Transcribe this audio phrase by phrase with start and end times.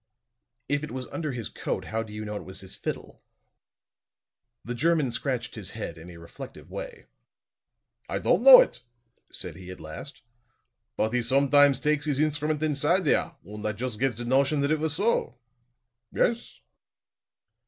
[0.67, 3.21] "If it was under his coat, how do you know it was his fiddle?"
[4.65, 7.05] The German scratched his head in a reflective way.
[8.09, 8.81] "I don't know it,"
[9.31, 10.23] said he at last.
[10.97, 14.71] "But he somedimes takes his instrument inside there, und I just get the notion that
[14.71, 15.37] it was so.
[16.11, 16.61] Yes?"